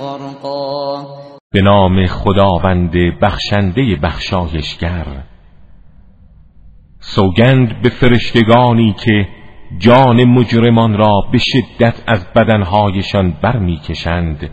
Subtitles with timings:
[0.00, 1.06] غرقا.
[1.52, 2.92] به نام خداوند
[3.22, 5.24] بخشنده بخشایشگر.
[7.00, 9.26] سوگند به فرشتگانی که
[9.78, 14.50] جان مجرمان را به شدت از بدنهایشان برمیکشند.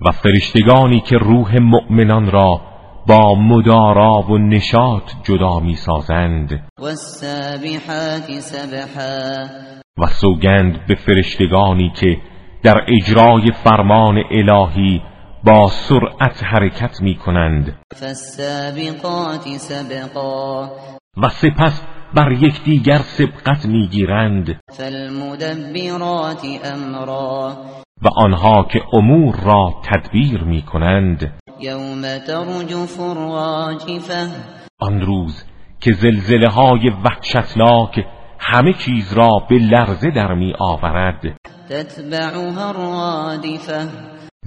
[0.00, 2.60] و فرشتگانی که روح مؤمنان را
[3.06, 6.70] با مدارا و نشاط جدا می‌سازند.
[9.98, 12.18] و سوگند به فرشتگانی که
[12.62, 15.02] در اجرای فرمان الهی
[15.44, 17.78] با سرعت حرکت می کنند
[21.16, 21.82] و سپس
[22.14, 24.60] بر یکدیگر سبقت می‌گیرند.
[26.64, 27.56] امرا.
[28.02, 34.26] و آنها که امور را تدبیر می کنند یوم ترجف الراجفه
[34.80, 35.44] آن روز
[35.80, 38.06] که زلزله های وحشتناک
[38.38, 41.36] همه چیز را به لرزه در می آورد.
[41.68, 43.88] تتبعها الرادفه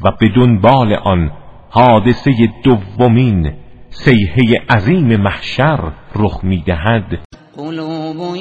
[0.03, 1.31] و به دنبال آن
[1.69, 2.31] حادثه
[2.63, 3.66] دومین
[4.05, 7.19] سیحه عظیم محشر رخ می‌دهد.
[7.57, 8.35] قلوب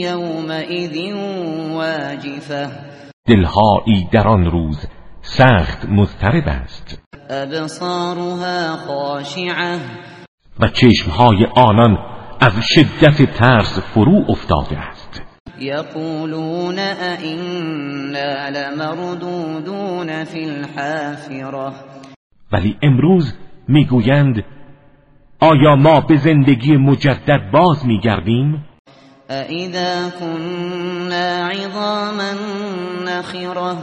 [0.00, 0.96] یومئذ
[1.72, 2.68] واجفه
[3.26, 4.86] دلهایی در آن روز
[5.20, 7.02] سخت مضطرب است.
[7.30, 9.78] ابصارها خاشعه
[10.60, 11.98] و چشمهای آنان
[12.40, 15.22] از شدت ترس فرو افتاده است.
[15.60, 21.72] یقولون ائنا لمردودون فی الحافره
[22.52, 23.34] ولی امروز
[23.68, 24.44] می‌گویند
[25.40, 28.64] آیا ما به زندگی مجدد باز میگردیم؟
[29.28, 32.32] اذا كنا عظاما
[33.06, 33.76] نخره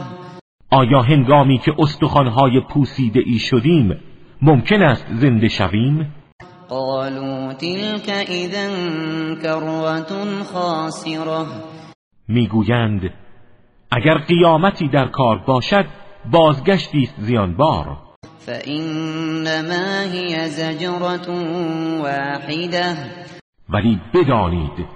[0.70, 4.00] آیا هنگامی که استخوانهای پوسیده ای شدیم
[4.42, 6.14] ممکن است زنده شویم؟
[6.68, 8.68] قالوا تلك اذا
[9.42, 11.46] كروة خاسره
[12.28, 13.10] می‌گویند
[13.90, 15.86] اگر قیامتی در کار باشد
[16.30, 18.03] بازگشتی است زیانبار
[18.38, 21.28] فإنما هي زجرة
[22.02, 22.96] واحده
[23.68, 24.86] ولی بدانید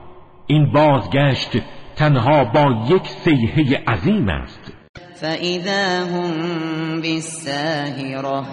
[0.47, 1.51] این بازگشت
[1.97, 4.73] تنها با یک سیحه عظیم است.
[5.21, 8.47] فاذا هم بالساهره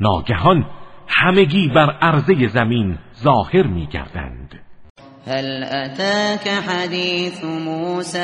[0.00, 0.64] ناگهان
[1.08, 4.60] همگی بر عرضه زمین ظاهر می گردند
[5.26, 8.18] هل اتاک حدیث موسی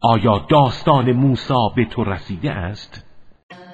[0.00, 3.09] آیا داستان موسی به تو رسیده است؟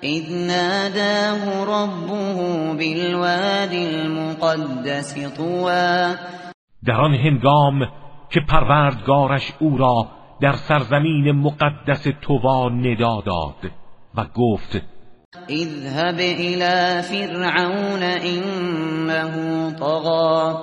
[0.07, 2.35] اذ ناداه ربه
[2.79, 6.15] بالواد المقدس طوا
[6.85, 7.89] در آن هنگام
[8.31, 10.09] که پروردگارش او را
[10.41, 13.73] در سرزمین مقدس تووا ندا داد
[14.15, 14.83] و گفت
[15.49, 20.55] اذهب الى فرعون انه طغى.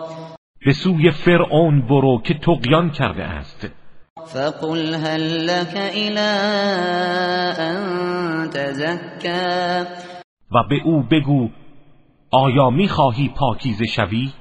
[0.65, 3.82] به سوی فرعون برو که تقیان کرده است.
[4.25, 6.29] فقل هل لك الى
[7.59, 9.85] ان تزكى؟
[10.51, 11.49] و به او بگو
[12.31, 14.33] آیا می‌خواهی پاکیزه شوی؟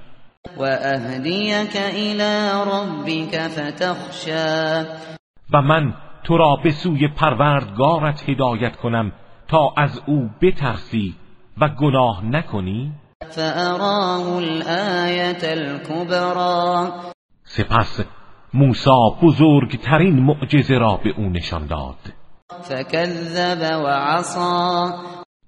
[0.56, 4.84] و اهدیك الى ربك فتخشى.
[5.52, 5.94] و من
[6.24, 9.12] تو را به سوی پروردگارت هدایت کنم
[9.48, 11.14] تا از او بترسی
[11.60, 12.92] و گناه نکنی؟
[13.30, 16.90] فاراه الآیت الكبرى.
[17.44, 18.00] سپس
[18.54, 18.90] موسی
[19.22, 22.12] بزرگترین معجزه را به او نشان داد.
[22.62, 24.84] فکذب وعصا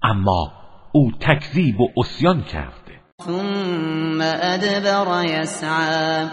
[0.03, 0.53] اما
[0.93, 2.85] او تکذیب و اسیان کرد.
[3.23, 6.29] ثم ادبر یسعا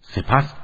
[0.00, 0.54] سپس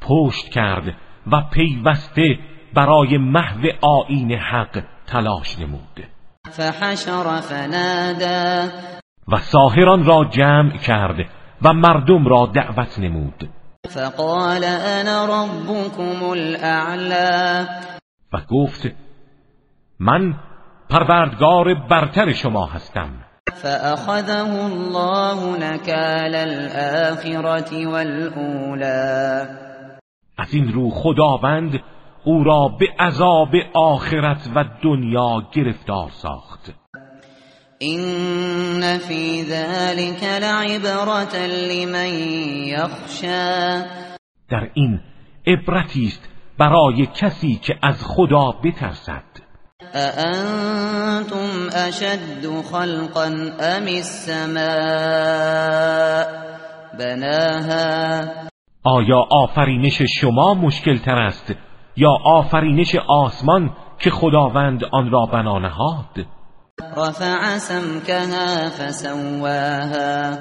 [0.00, 0.94] پشت کرد
[1.32, 2.38] و پیوسته
[2.74, 6.08] برای محو آیین حق تلاش نمود.
[6.50, 8.68] فحشر فنادا
[9.28, 11.30] و ساهران را جمع کرد
[11.62, 13.48] و مردم را دعوت نمود.
[13.86, 17.66] فقال انا ربكم الاعلى
[18.32, 18.86] و گفت
[20.00, 20.34] من
[20.90, 23.10] پروردگار برتر شما هستم.
[23.54, 29.48] فأخذه الله نكال الآخرة والأولى.
[30.38, 31.80] از این رو خداوند
[32.24, 36.74] او را به عذاب آخرت و دنیا گرفتار ساخت.
[37.78, 42.08] این فی ذلك لعبرة لمن
[42.66, 43.84] یخشى
[44.48, 45.00] در این
[45.46, 46.28] عبرتی است
[46.58, 49.22] برای کسی که از خدا بترسد.
[49.94, 53.24] اانتم اشد خلقا
[53.60, 54.66] ام السماء؟
[56.98, 58.24] بناها.
[58.84, 61.54] آیا آفرینش شما مشکل تر است
[61.96, 66.35] یا آفرینش آسمان که خداوند آن را بنا نهاد؟
[66.96, 70.38] رفع سمكها فسواها.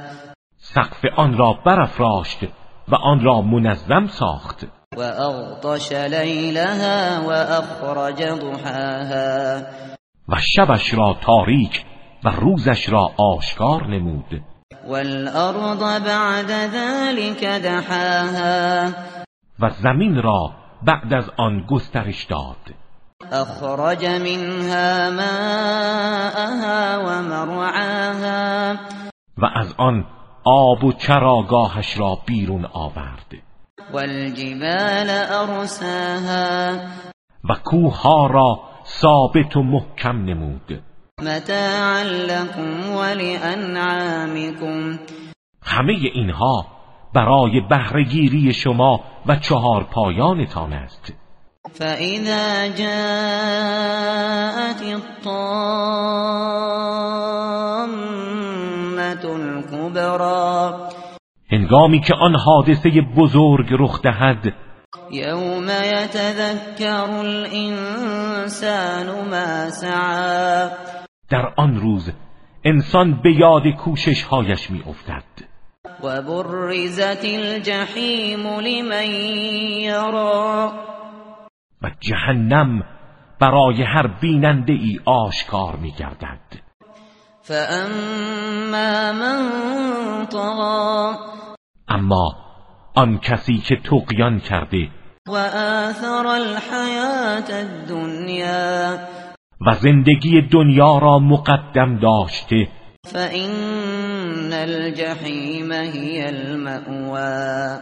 [0.58, 2.44] سقف آن را برافراشت
[2.88, 4.66] و آن را منظم ساخت.
[4.98, 9.62] و اغطش لیلها و اخرج ضحاها.
[10.30, 11.86] و شبش را تاریک
[12.24, 14.42] و روزش را آشکار نمود.
[14.88, 18.94] والارض بعد ذلك دحاها.
[19.60, 20.52] و زمین را
[20.84, 22.85] بعد از آن گسترش داد.
[23.32, 28.76] اخرج منها ماءها و مرعاها
[29.38, 30.06] و از آن
[30.46, 33.34] آب و چراگاهش را بیرون آورد.
[33.94, 36.78] والجبال ارساها
[37.50, 40.84] و کوه را ثابت و محکم نمود.
[41.22, 45.00] متاعا لكم ولانعامكم
[45.64, 46.66] همه اینها
[47.14, 51.25] برای بهرهگیری شما و چهار پایانتان است.
[51.80, 53.72] فاذا جاءت
[54.82, 56.06] الطامة
[59.36, 60.74] الكبرى
[61.52, 64.54] هنگامی که آن حادثه بزرگ رخ دهد
[65.12, 70.70] یوم یتذکر الانسان ما سعى
[71.30, 72.12] در آن روز
[72.66, 75.24] انسان به یاد کوشش هایش می افتد
[76.04, 79.12] و برزت الجحیم لمن
[79.82, 80.72] یرا
[81.86, 82.84] و جهنم
[83.40, 86.40] برای هر بیننده ای آشکار می گردد
[87.42, 89.50] فاما من
[90.26, 91.18] طغى
[91.88, 92.36] اما
[92.96, 94.90] آن کسی که تقیان کرده
[95.28, 98.98] و آثر الحیات الدنیا
[99.68, 102.68] و زندگی دنیا را مقدم داشته
[103.06, 107.78] فإن الجحیم هی المأوا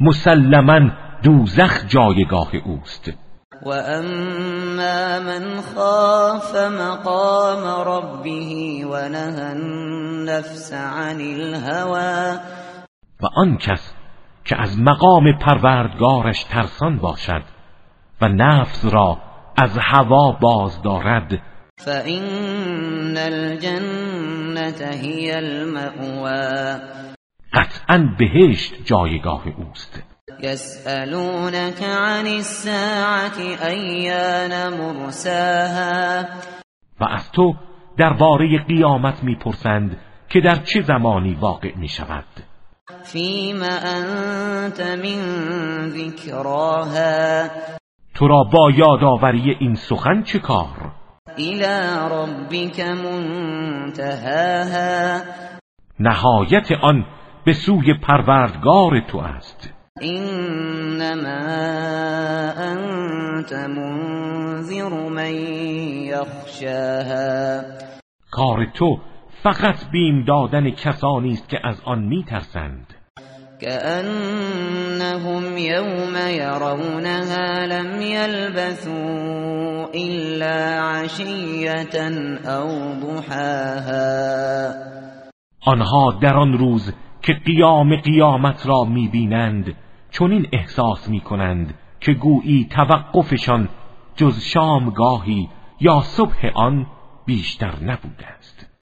[0.00, 0.90] مسلما
[1.22, 3.25] دوزخ جایگاه اوست.
[3.62, 12.38] و اما من خاف مقام ربه و نهى النفس عن الهوى
[13.20, 13.94] و آن کس
[14.44, 17.42] که از مقام پروردگارش ترسان باشد
[18.20, 19.18] و نفس را
[19.56, 21.42] از هوا باز دارد
[21.78, 26.80] فإن الجنة هي المأوى
[27.52, 30.15] قطعا بهشت جایگاه اوست.
[30.40, 36.24] يسألونك عن الساعة أيان مرساها؟
[37.00, 37.54] و از تو
[37.98, 39.96] درباره قیامت می‌پرسند
[40.28, 42.24] که در چه زمانی واقع می شود
[43.02, 47.48] فیم انت من ذکراها
[48.14, 50.92] تو را با یادآوری این سخن چه کار؟
[51.38, 51.64] الى
[52.10, 52.80] ربک
[53.60, 54.36] منتهاها.
[56.00, 57.06] نهایت آن
[57.44, 59.75] به سوی پروردگار تو است.
[60.02, 61.38] انما
[62.58, 65.34] انت منذر من
[66.04, 67.60] یخشاها
[68.30, 68.98] کار تو
[69.42, 72.94] فقط بیم دادن کسانی است که از آن میترسند.
[73.60, 81.96] كأنهم يوم يرونها لم يلبثوا إلا عشية
[82.44, 82.68] أو
[83.00, 84.74] ضحاها.
[85.66, 89.74] آنها در آن روز که قیام قیامت را می‌بینند
[90.18, 93.68] چنین احساس می‌کنند که گویی توقفشان
[94.14, 95.48] جز شامگاهی
[95.80, 96.86] یا صبح آن
[97.26, 98.26] بیشتر نبوده